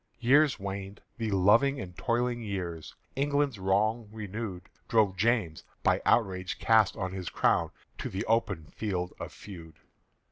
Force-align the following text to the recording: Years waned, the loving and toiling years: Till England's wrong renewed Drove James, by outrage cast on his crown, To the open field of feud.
Years 0.19 0.59
waned, 0.59 1.01
the 1.19 1.29
loving 1.29 1.79
and 1.79 1.95
toiling 1.95 2.41
years: 2.41 2.95
Till 3.15 3.21
England's 3.23 3.59
wrong 3.59 4.09
renewed 4.11 4.63
Drove 4.87 5.15
James, 5.15 5.63
by 5.83 6.01
outrage 6.07 6.57
cast 6.57 6.97
on 6.97 7.11
his 7.11 7.29
crown, 7.29 7.69
To 7.99 8.09
the 8.09 8.25
open 8.25 8.65
field 8.65 9.13
of 9.19 9.31
feud. 9.31 9.75